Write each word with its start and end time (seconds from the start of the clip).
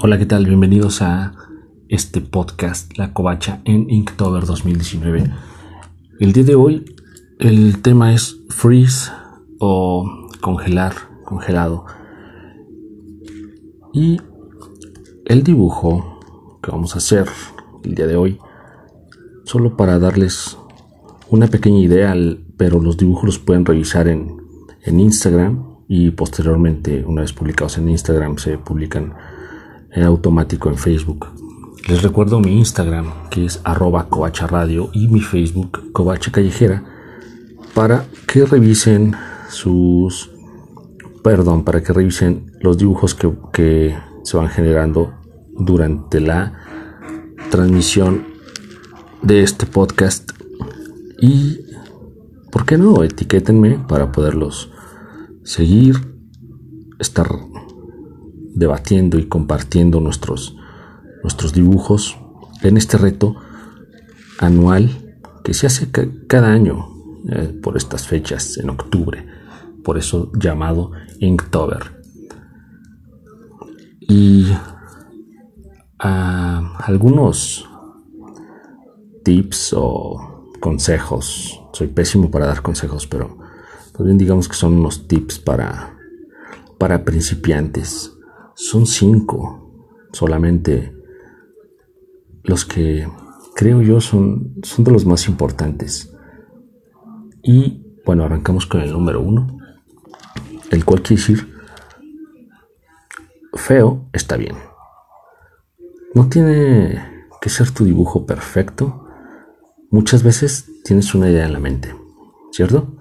Hola, 0.00 0.16
¿qué 0.16 0.26
tal? 0.26 0.46
Bienvenidos 0.46 1.02
a 1.02 1.34
este 1.88 2.20
podcast 2.20 2.96
La 2.96 3.12
Covacha 3.12 3.62
en 3.64 3.90
Inktober 3.90 4.46
2019. 4.46 5.28
El 6.20 6.32
día 6.32 6.44
de 6.44 6.54
hoy 6.54 6.84
el 7.40 7.82
tema 7.82 8.14
es 8.14 8.36
freeze 8.48 9.10
o 9.58 10.28
congelar, 10.40 10.92
congelado. 11.24 11.84
Y 13.92 14.20
el 15.24 15.42
dibujo 15.42 16.20
que 16.62 16.70
vamos 16.70 16.94
a 16.94 16.98
hacer 16.98 17.26
el 17.82 17.96
día 17.96 18.06
de 18.06 18.14
hoy, 18.14 18.38
solo 19.42 19.76
para 19.76 19.98
darles 19.98 20.56
una 21.28 21.48
pequeña 21.48 21.80
idea, 21.80 22.14
pero 22.56 22.78
los 22.78 22.96
dibujos 22.96 23.24
los 23.24 23.38
pueden 23.40 23.64
revisar 23.64 24.06
en, 24.06 24.36
en 24.84 25.00
Instagram 25.00 25.78
y 25.88 26.12
posteriormente, 26.12 27.04
una 27.04 27.22
vez 27.22 27.32
publicados 27.32 27.78
en 27.78 27.88
Instagram, 27.88 28.38
se 28.38 28.58
publican 28.58 29.14
automático 29.94 30.68
en 30.68 30.76
Facebook. 30.76 31.26
Les 31.88 32.02
recuerdo 32.02 32.40
mi 32.40 32.58
Instagram, 32.58 33.28
que 33.30 33.46
es 33.46 33.60
arroba 33.64 34.08
y 34.92 35.08
mi 35.08 35.20
Facebook, 35.20 35.92
covacha 35.92 36.30
callejera, 36.30 36.84
para 37.74 38.04
que 38.26 38.44
revisen 38.44 39.14
sus, 39.48 40.30
perdón, 41.22 41.64
para 41.64 41.82
que 41.82 41.92
revisen 41.92 42.52
los 42.60 42.76
dibujos 42.76 43.14
que, 43.14 43.32
que 43.52 43.96
se 44.22 44.36
van 44.36 44.48
generando 44.48 45.14
durante 45.58 46.20
la 46.20 46.52
transmisión 47.50 48.26
de 49.22 49.42
este 49.42 49.66
podcast. 49.66 50.30
Y, 51.20 51.60
¿por 52.52 52.66
qué 52.66 52.76
no? 52.76 53.02
Etiquétenme 53.02 53.78
para 53.88 54.12
poderlos 54.12 54.70
seguir, 55.42 55.96
estar 56.98 57.28
debatiendo 58.58 59.18
y 59.18 59.28
compartiendo 59.28 60.00
nuestros, 60.00 60.56
nuestros 61.22 61.52
dibujos 61.52 62.18
en 62.62 62.76
este 62.76 62.98
reto 62.98 63.36
anual 64.40 64.90
que 65.44 65.54
se 65.54 65.66
hace 65.66 65.90
cada 66.26 66.48
año 66.48 66.88
eh, 67.28 67.56
por 67.62 67.76
estas 67.76 68.08
fechas 68.08 68.58
en 68.58 68.70
octubre, 68.70 69.24
por 69.84 69.96
eso 69.96 70.32
llamado 70.34 70.90
Inktober. 71.20 71.98
Y 74.00 74.46
algunos 75.98 77.68
tips 79.24 79.74
o 79.76 80.50
consejos, 80.60 81.60
soy 81.72 81.88
pésimo 81.88 82.30
para 82.30 82.46
dar 82.46 82.62
consejos, 82.62 83.06
pero 83.06 83.36
bien 84.00 84.16
digamos 84.18 84.48
que 84.48 84.54
son 84.54 84.78
unos 84.78 85.06
tips 85.06 85.38
para, 85.38 85.96
para 86.78 87.04
principiantes 87.04 88.17
son 88.58 88.86
cinco 88.86 89.86
solamente 90.12 90.92
los 92.42 92.64
que 92.64 93.08
creo 93.54 93.82
yo 93.82 94.00
son, 94.00 94.56
son 94.64 94.84
de 94.84 94.90
los 94.90 95.06
más 95.06 95.28
importantes. 95.28 96.12
Y 97.40 97.86
bueno, 98.04 98.24
arrancamos 98.24 98.66
con 98.66 98.80
el 98.80 98.92
número 98.92 99.20
uno, 99.20 99.46
el 100.70 100.84
cual 100.84 101.02
quiere 101.02 101.22
decir 101.22 101.54
feo 103.54 104.08
está 104.12 104.36
bien. 104.36 104.56
No 106.14 106.28
tiene 106.28 107.26
que 107.40 107.50
ser 107.50 107.70
tu 107.70 107.84
dibujo 107.84 108.26
perfecto. 108.26 109.06
Muchas 109.90 110.24
veces 110.24 110.68
tienes 110.82 111.14
una 111.14 111.30
idea 111.30 111.46
en 111.46 111.52
la 111.52 111.60
mente, 111.60 111.94
¿cierto? 112.50 112.96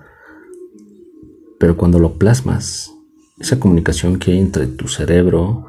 Pero 1.60 1.76
cuando 1.78 1.98
lo 1.98 2.14
plasmas 2.20 2.97
esa 3.40 3.60
comunicación 3.60 4.18
que 4.18 4.32
hay 4.32 4.40
entre 4.40 4.68
tu 4.68 4.88
cerebro 4.88 5.66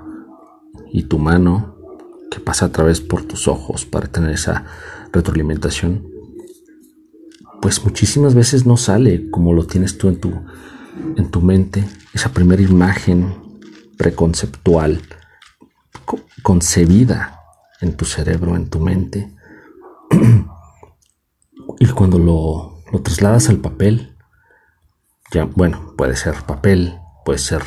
y 0.93 1.05
tu 1.05 1.19
mano, 1.19 1.77
que 2.31 2.41
pasa 2.41 2.67
a 2.67 2.73
través 2.73 3.01
por 3.01 3.25
tus 3.25 3.49
ojos 3.49 3.85
para 3.85 4.09
tener 4.09 4.31
esa 4.31 4.65
retroalimentación, 5.13 6.07
pues 7.61 7.85
muchísimas 7.85 8.35
veces 8.35 8.67
no 8.67 8.77
sale 8.77 9.31
como 9.31 9.53
lo 9.53 9.67
tienes 9.67 9.99
tú 9.99 10.09
en 10.09 10.21
tu, 10.21 10.33
en 11.17 11.31
tu 11.31 11.41
mente, 11.41 11.85
esa 12.15 12.31
primera 12.31 12.63
imagen 12.63 13.35
preconceptual, 13.97 15.03
concebida 16.43 17.41
en 17.81 17.97
tu 17.97 18.05
cerebro, 18.05 18.57
en 18.57 18.71
tu 18.71 18.81
mente. 18.81 19.35
y 21.81 21.87
cuando 21.89 22.19
lo, 22.19 22.83
lo 22.93 23.03
trasladas 23.03 23.49
al 23.49 23.59
papel, 23.59 24.17
ya, 25.33 25.45
bueno, 25.45 25.95
puede 25.97 26.17
ser 26.17 26.35
papel, 26.45 26.99
puede 27.29 27.41
ser 27.41 27.63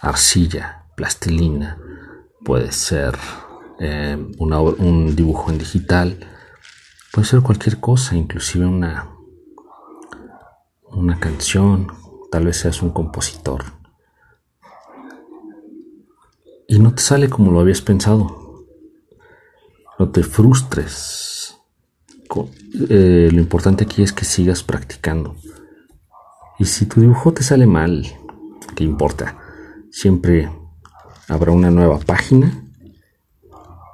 arcilla, 0.00 0.84
plastilina, 0.94 1.76
puede 2.44 2.70
ser 2.70 3.18
eh, 3.80 4.16
un 4.38 5.16
dibujo 5.16 5.50
en 5.50 5.58
digital, 5.58 6.20
puede 7.12 7.26
ser 7.26 7.40
cualquier 7.40 7.80
cosa, 7.80 8.14
inclusive 8.14 8.64
una, 8.64 9.10
una 10.84 11.18
canción, 11.18 11.88
tal 12.30 12.44
vez 12.44 12.58
seas 12.58 12.80
un 12.80 12.90
compositor. 12.90 13.64
Y 16.68 16.78
no 16.78 16.94
te 16.94 17.02
sale 17.02 17.28
como 17.28 17.50
lo 17.50 17.58
habías 17.58 17.80
pensado. 17.80 18.64
No 19.98 20.10
te 20.10 20.22
frustres. 20.22 21.56
Eh, 22.88 23.30
lo 23.32 23.40
importante 23.40 23.82
aquí 23.82 24.04
es 24.04 24.12
que 24.12 24.24
sigas 24.24 24.62
practicando. 24.62 25.34
Y 26.60 26.66
si 26.66 26.86
tu 26.86 27.00
dibujo 27.00 27.32
te 27.32 27.42
sale 27.42 27.66
mal, 27.66 28.06
¿qué 28.74 28.84
importa? 28.84 29.38
Siempre 29.90 30.50
habrá 31.28 31.52
una 31.52 31.70
nueva 31.70 31.98
página 31.98 32.64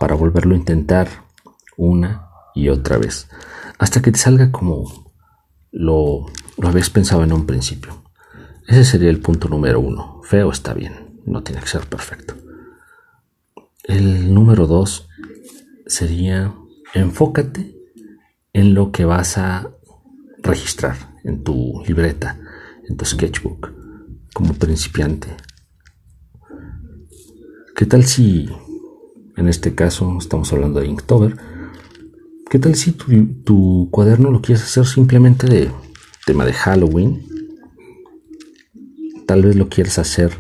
para 0.01 0.15
volverlo 0.15 0.55
a 0.55 0.59
intentar 0.59 1.09
una 1.77 2.29
y 2.55 2.69
otra 2.69 2.99
vez, 2.99 3.29
hasta 3.79 4.03
que 4.03 4.13
te 4.13 4.19
salga 4.19 4.51
como 4.51 5.13
lo, 5.71 6.27
lo 6.57 6.69
habías 6.69 6.91
pensado 6.91 7.23
en 7.25 7.33
un 7.33 7.47
principio. 7.47 8.03
Ese 8.67 8.85
sería 8.85 9.11
el 9.11 9.21
punto 9.21 9.49
número 9.49 9.81
uno. 9.81 10.21
Feo 10.25 10.51
está 10.51 10.75
bien, 10.75 11.21
no 11.25 11.43
tiene 11.43 11.61
que 11.61 11.69
ser 11.69 11.87
perfecto. 11.87 12.35
El 13.85 14.35
número 14.35 14.67
dos 14.67 15.09
sería 15.87 16.55
enfócate 16.95 17.77
en 18.53 18.75
lo 18.75 18.93
que 18.93 19.05
vas 19.05 19.39
a 19.39 19.71
registrar 20.43 20.97
en 21.25 21.43
tu 21.43 21.83
libreta, 21.87 22.39
en 22.89 22.97
tu 22.97 23.05
sketchbook 23.05 23.79
como 24.33 24.55
principiante. 24.55 25.29
¿Qué 27.79 27.87
tal 27.87 28.05
si, 28.05 28.49
en 29.37 29.49
este 29.49 29.75
caso 29.75 30.17
estamos 30.19 30.53
hablando 30.53 30.81
de 30.81 30.87
Inktober, 30.87 31.37
qué 32.51 32.59
tal 32.59 32.75
si 32.75 32.93
tu, 32.93 33.89
cuaderno 33.91 34.31
lo 34.31 34.43
quieres 34.43 34.65
hacer 34.65 34.87
simplemente 34.87 35.47
de 35.47 35.71
tema 36.27 36.45
de 36.45 36.53
Halloween? 36.53 37.25
Tal 39.27 39.43
vez 39.43 39.57
lo 39.57 39.69
quieres 39.69 39.99
hacer 39.99 40.33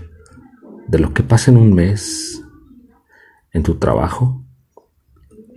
de 0.88 0.98
lo 0.98 1.14
que 1.14 1.22
pasa 1.22 1.50
en 1.50 1.58
un 1.58 1.74
mes 1.74 2.42
en 3.52 3.62
tu 3.62 3.76
trabajo. 3.76 4.44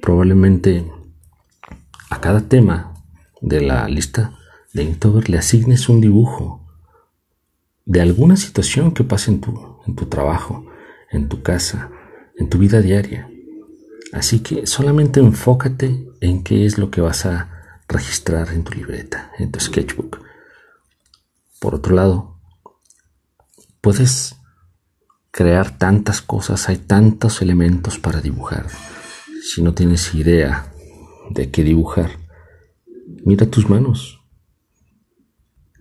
Probablemente 0.01 0.85
a 2.09 2.21
cada 2.21 2.41
tema 2.41 2.93
de 3.41 3.61
la 3.61 3.87
lista 3.87 4.37
de 4.73 4.83
Inktober 4.83 5.29
le 5.29 5.39
asignes 5.39 5.89
un 5.89 6.01
dibujo 6.01 6.60
de 7.85 8.01
alguna 8.01 8.35
situación 8.37 8.93
que 8.93 9.03
pase 9.03 9.31
en 9.31 9.41
tu, 9.41 9.79
en 9.85 9.95
tu 9.95 10.05
trabajo, 10.05 10.65
en 11.11 11.27
tu 11.27 11.41
casa, 11.41 11.91
en 12.37 12.49
tu 12.49 12.57
vida 12.57 12.81
diaria. 12.81 13.29
Así 14.13 14.39
que 14.39 14.67
solamente 14.67 15.19
enfócate 15.19 16.07
en 16.19 16.43
qué 16.43 16.65
es 16.65 16.77
lo 16.77 16.91
que 16.91 17.01
vas 17.01 17.25
a 17.25 17.81
registrar 17.87 18.49
en 18.49 18.63
tu 18.63 18.73
libreta, 18.73 19.31
en 19.37 19.51
tu 19.51 19.59
sketchbook. 19.59 20.21
Por 21.59 21.75
otro 21.75 21.95
lado, 21.95 22.39
puedes 23.81 24.35
crear 25.31 25.77
tantas 25.77 26.21
cosas, 26.21 26.67
hay 26.69 26.77
tantos 26.77 27.41
elementos 27.41 27.97
para 27.99 28.21
dibujar. 28.21 28.67
Si 29.41 29.61
no 29.61 29.73
tienes 29.73 30.13
idea 30.13 30.71
de 31.29 31.49
qué 31.49 31.63
dibujar, 31.63 32.11
mira 33.25 33.45
tus 33.45 33.69
manos. 33.69 34.19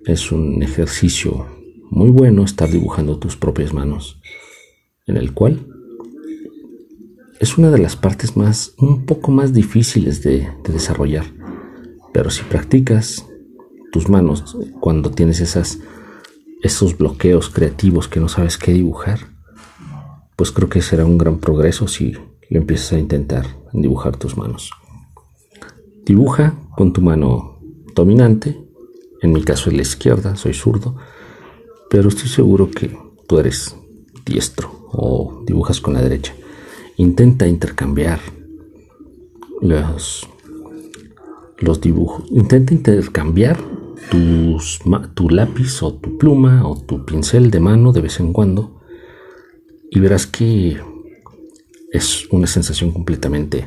Es 0.07 0.33
un 0.33 0.63
ejercicio 0.63 1.60
muy 1.91 2.11
bueno 2.11 2.45
estar 2.45 2.71
dibujando 2.71 3.19
tus 3.19 3.37
propias 3.37 3.75
manos, 3.75 4.21
en 5.07 5.17
el 5.17 5.35
cual 5.35 5.67
es 7.41 7.59
una 7.59 7.71
de 7.71 7.79
las 7.79 7.97
partes 7.97 8.37
más, 8.37 8.75
un 8.79 9.07
poco 9.07 9.33
más 9.33 9.53
difíciles 9.53 10.23
de, 10.23 10.49
desarrollar. 10.63 11.25
Pero 12.13 12.31
si 12.31 12.43
practicas 12.43 13.27
tus 13.93 14.09
manos 14.09 14.57
cuando 14.79 15.11
tienes 15.11 15.41
esas, 15.41 15.79
esos 16.63 16.97
bloqueos 16.97 17.49
creativos 17.49 18.09
que 18.09 18.21
no 18.21 18.29
sabes 18.29 18.57
qué 18.57 18.73
dibujar, 18.73 19.21
pues 20.37 20.53
creo 20.53 20.69
que 20.69 20.83
será 20.83 21.05
un 21.05 21.19
gran 21.19 21.39
progreso 21.39 21.89
si 21.89 22.13
lo 22.13 22.61
empiezas 22.61 22.93
a 22.93 22.99
intentar 22.99 23.47
en 23.73 23.83
dibujar 23.83 24.17
tus 24.17 24.37
manos. 24.37 24.71
Dibuja 26.05 26.55
con 26.77 26.93
tu 26.93 27.01
mano 27.01 27.59
dominante, 27.95 28.61
en 29.23 29.33
mi 29.33 29.43
caso 29.43 29.71
es 29.71 29.77
la 29.77 29.83
izquierda, 29.83 30.37
soy 30.37 30.55
zurdo, 30.55 30.97
pero 31.91 32.09
estoy 32.09 32.29
seguro 32.29 32.71
que 32.71 32.97
tú 33.27 33.39
eres 33.39 33.77
diestro 34.25 34.89
o 34.93 35.43
dibujas 35.47 35.81
con 35.81 35.95
la 35.95 36.03
derecha. 36.03 36.33
intenta 36.97 37.49
intercambiar 37.49 38.21
los, 39.61 40.29
los 41.59 41.81
dibujos. 41.81 42.25
Intenta 42.31 42.75
intercambiar 42.75 43.59
tu 44.11 45.29
lápiz 45.29 45.83
o 45.83 45.95
tu 45.95 46.17
pluma 46.17 46.67
o 46.67 46.81
tu 46.81 47.05
pincel 47.05 47.51
de 47.51 47.61
mano 47.61 47.93
de 47.93 48.01
vez 48.01 48.21
en 48.21 48.33
cuando 48.33 48.81
y 49.91 49.99
verás 49.99 50.27
que 50.27 50.81
es 51.93 52.29
una 52.31 52.47
sensación 52.47 52.93
completamente 52.93 53.67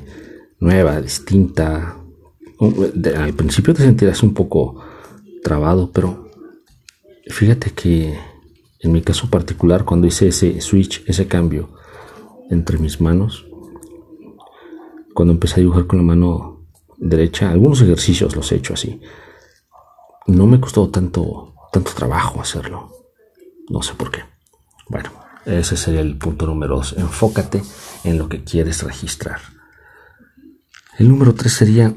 nueva, 0.59 1.01
distinta. 1.01 1.97
Al 3.17 3.33
principio 3.33 3.73
te 3.73 3.83
sentirás 3.83 4.23
un 4.23 4.33
poco 4.33 4.81
trabado, 5.43 5.91
pero 5.91 6.22
fíjate 7.27 7.71
que 7.71 8.17
en 8.79 8.91
mi 8.91 9.01
caso 9.01 9.29
particular, 9.29 9.85
cuando 9.85 10.07
hice 10.07 10.27
ese 10.27 10.59
switch, 10.59 11.03
ese 11.07 11.25
cambio 11.27 11.69
entre 12.49 12.77
mis 12.77 12.99
manos, 12.99 13.45
cuando 15.13 15.33
empecé 15.33 15.55
a 15.55 15.59
dibujar 15.59 15.87
con 15.87 15.99
la 15.99 16.03
mano 16.03 16.65
derecha, 16.97 17.49
algunos 17.49 17.81
ejercicios 17.81 18.35
los 18.35 18.51
he 18.51 18.55
hecho 18.55 18.73
así. 18.73 18.99
No 20.27 20.47
me 20.47 20.59
costó 20.59 20.89
tanto, 20.89 21.53
tanto 21.71 21.91
trabajo 21.93 22.41
hacerlo. 22.41 22.91
No 23.69 23.81
sé 23.81 23.93
por 23.93 24.11
qué. 24.11 24.23
Bueno, 24.89 25.11
ese 25.45 25.77
sería 25.77 26.01
el 26.01 26.17
punto 26.17 26.45
número 26.45 26.75
dos. 26.75 26.93
Enfócate 26.97 27.63
en 28.03 28.17
lo 28.17 28.27
que 28.27 28.43
quieres 28.43 28.83
registrar. 28.83 29.39
El 30.97 31.07
número 31.07 31.33
tres 31.33 31.53
sería 31.53 31.93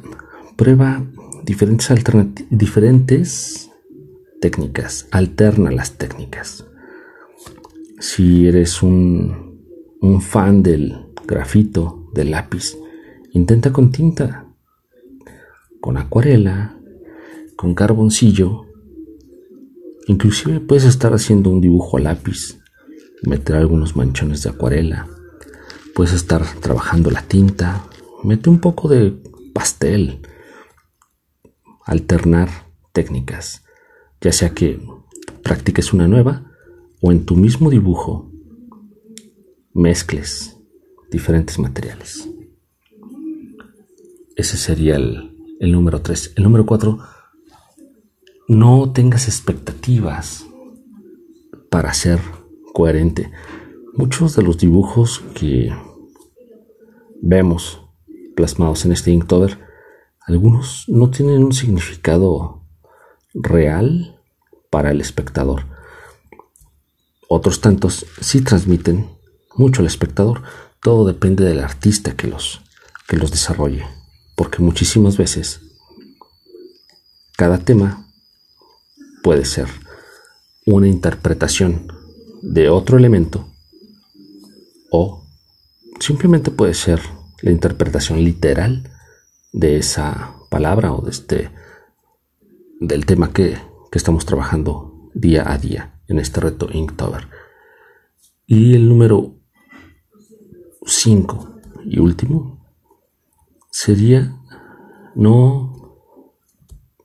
prueba 0.56 1.02
diferentes, 1.42 1.88
diferentes 2.50 3.70
técnicas. 4.40 5.08
Alterna 5.10 5.70
las 5.70 5.92
técnicas. 5.98 6.66
Si 7.98 8.46
eres 8.46 8.82
un, 8.82 9.60
un 10.00 10.20
fan 10.20 10.62
del 10.62 11.06
grafito, 11.26 12.10
del 12.12 12.30
lápiz, 12.30 12.76
intenta 13.32 13.72
con 13.72 13.90
tinta, 13.90 14.46
con 15.80 15.96
acuarela, 15.96 16.78
con 17.56 17.74
carboncillo. 17.74 18.66
Inclusive 20.06 20.60
puedes 20.60 20.84
estar 20.84 21.12
haciendo 21.14 21.50
un 21.50 21.60
dibujo 21.60 21.96
a 21.96 22.00
lápiz, 22.00 22.58
meter 23.22 23.56
algunos 23.56 23.96
manchones 23.96 24.42
de 24.42 24.50
acuarela. 24.50 25.08
Puedes 25.94 26.12
estar 26.12 26.44
trabajando 26.60 27.10
la 27.10 27.22
tinta, 27.22 27.84
mete 28.22 28.50
un 28.50 28.60
poco 28.60 28.88
de 28.88 29.16
pastel. 29.52 30.20
Alternar 31.84 32.48
técnicas, 32.92 33.64
ya 34.26 34.32
sea 34.32 34.50
que 34.50 34.80
practiques 35.44 35.92
una 35.92 36.08
nueva 36.08 36.50
o 37.00 37.12
en 37.12 37.24
tu 37.26 37.36
mismo 37.36 37.70
dibujo 37.70 38.28
mezcles 39.72 40.56
diferentes 41.12 41.60
materiales. 41.60 42.28
Ese 44.34 44.56
sería 44.56 44.96
el, 44.96 45.30
número 45.60 46.02
3. 46.02 46.32
El 46.34 46.42
número 46.42 46.66
4, 46.66 46.98
no 48.48 48.92
tengas 48.92 49.28
expectativas 49.28 50.44
para 51.70 51.94
ser 51.94 52.18
coherente. 52.72 53.30
Muchos 53.94 54.34
de 54.34 54.42
los 54.42 54.58
dibujos 54.58 55.20
que 55.36 55.72
vemos 57.22 57.80
plasmados 58.34 58.84
en 58.86 58.90
este 58.90 59.12
Inktober, 59.12 59.60
algunos 60.18 60.84
no 60.88 61.10
tienen 61.10 61.44
un 61.44 61.52
significado 61.52 62.64
real 63.32 64.14
para 64.76 64.90
el 64.90 65.00
espectador. 65.00 65.64
Otros 67.30 67.62
tantos 67.62 68.04
sí 68.20 68.42
transmiten 68.42 69.08
mucho 69.54 69.80
al 69.80 69.86
espectador. 69.86 70.42
Todo 70.82 71.06
depende 71.06 71.44
del 71.44 71.60
artista 71.60 72.14
que 72.14 72.26
los, 72.26 72.60
que 73.08 73.16
los 73.16 73.30
desarrolle. 73.30 73.86
Porque 74.36 74.60
muchísimas 74.60 75.16
veces 75.16 75.62
cada 77.38 77.56
tema 77.56 78.06
puede 79.22 79.46
ser 79.46 79.66
una 80.66 80.88
interpretación 80.88 81.90
de 82.42 82.68
otro 82.68 82.98
elemento 82.98 83.48
o 84.90 85.24
simplemente 86.00 86.50
puede 86.50 86.74
ser 86.74 87.00
la 87.40 87.50
interpretación 87.50 88.22
literal 88.22 88.92
de 89.54 89.78
esa 89.78 90.34
palabra 90.50 90.92
o 90.92 91.00
de 91.00 91.12
este 91.12 91.50
del 92.78 93.06
tema 93.06 93.32
que, 93.32 93.56
que 93.90 93.98
estamos 93.98 94.26
trabajando 94.26 95.10
día 95.14 95.50
a 95.50 95.58
día 95.58 96.00
en 96.08 96.18
este 96.18 96.40
reto 96.40 96.68
Inktober. 96.72 97.28
Y 98.46 98.74
el 98.74 98.88
número 98.88 99.34
5 100.84 101.60
y 101.84 101.98
último 101.98 102.64
sería 103.70 104.36
no 105.14 105.76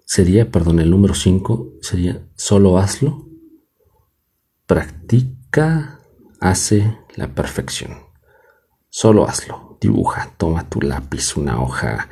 sería, 0.06 0.52
perdón, 0.52 0.80
el 0.80 0.92
número 0.92 1.14
5 1.14 1.78
sería 1.82 2.28
solo 2.36 2.78
hazlo, 2.78 3.30
practica, 4.66 6.02
hace 6.42 6.98
la 7.16 7.30
perfección. 7.34 7.98
Solo 8.90 9.26
hazlo, 9.26 9.78
dibuja, 9.80 10.34
toma 10.38 10.68
tu 10.68 10.82
lápiz, 10.82 11.38
una 11.38 11.62
hoja, 11.62 12.10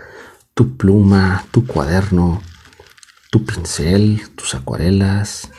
tu 0.54 0.77
pluma, 0.77 1.45
tu 1.51 1.68
cuaderno, 1.68 2.42
tu 3.30 3.46
pincel, 3.46 4.22
tus 4.36 4.56
acuarelas, 4.56 5.52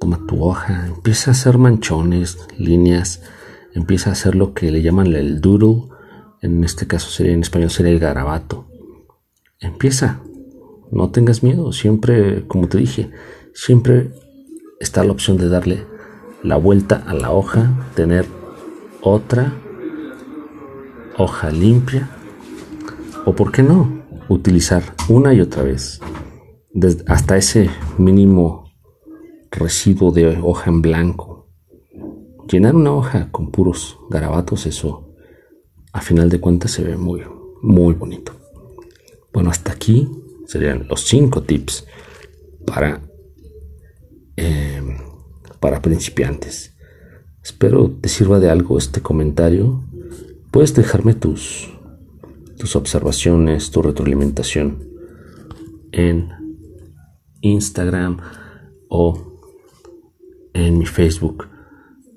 toma 0.00 0.20
tu 0.26 0.44
hoja, 0.44 0.86
empieza 0.86 1.30
a 1.30 1.32
hacer 1.32 1.58
manchones, 1.58 2.38
líneas, 2.58 3.22
empieza 3.74 4.10
a 4.10 4.12
hacer 4.12 4.36
lo 4.36 4.54
que 4.54 4.70
le 4.70 4.82
llaman 4.82 5.08
el 5.08 5.40
doodle, 5.40 5.88
en 6.42 6.62
este 6.62 6.86
caso 6.86 7.10
sería 7.10 7.32
en 7.32 7.40
español 7.40 7.70
sería 7.70 7.92
el 7.92 7.98
garabato. 7.98 8.68
Empieza, 9.58 10.20
no 10.92 11.10
tengas 11.10 11.42
miedo, 11.42 11.72
siempre, 11.72 12.46
como 12.46 12.68
te 12.68 12.78
dije, 12.78 13.10
siempre 13.52 14.12
está 14.78 15.02
la 15.02 15.12
opción 15.12 15.38
de 15.38 15.48
darle 15.48 15.84
la 16.44 16.56
vuelta 16.56 17.02
a 17.06 17.14
la 17.14 17.32
hoja, 17.32 17.68
tener 17.96 18.26
otra 19.00 19.52
hoja 21.18 21.50
limpia 21.50 22.10
o 23.24 23.34
por 23.34 23.50
qué 23.50 23.62
no 23.62 24.04
utilizar 24.28 24.82
una 25.08 25.32
y 25.34 25.40
otra 25.40 25.62
vez 25.62 26.00
hasta 27.06 27.36
ese 27.36 27.70
mínimo 27.98 28.70
residuo 29.50 30.12
de 30.12 30.38
hoja 30.42 30.70
en 30.70 30.82
blanco. 30.82 31.48
Llenar 32.48 32.76
una 32.76 32.92
hoja 32.92 33.30
con 33.32 33.50
puros 33.50 33.98
garabatos, 34.10 34.66
eso 34.66 35.14
a 35.92 36.00
final 36.00 36.28
de 36.28 36.40
cuentas 36.40 36.72
se 36.72 36.84
ve 36.84 36.96
muy, 36.96 37.22
muy 37.62 37.94
bonito. 37.94 38.32
Bueno, 39.32 39.50
hasta 39.50 39.72
aquí 39.72 40.08
serían 40.46 40.86
los 40.88 41.02
cinco 41.02 41.42
tips 41.42 41.86
para, 42.66 43.02
eh, 44.36 44.82
para 45.60 45.82
principiantes. 45.82 46.76
Espero 47.42 47.90
te 47.90 48.08
sirva 48.08 48.38
de 48.38 48.50
algo 48.50 48.76
este 48.76 49.00
comentario. 49.00 49.84
Puedes 50.50 50.74
dejarme 50.74 51.14
tus, 51.14 51.72
tus 52.58 52.76
observaciones, 52.76 53.70
tu 53.70 53.82
retroalimentación 53.82 54.88
en 55.92 56.30
Instagram 57.52 58.18
o 58.88 59.40
en 60.52 60.78
mi 60.78 60.86
Facebook. 60.86 61.48